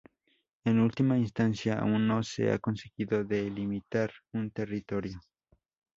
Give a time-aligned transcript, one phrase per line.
[0.65, 5.21] En última instancia, aún no se ha conseguido delimitar un territorio.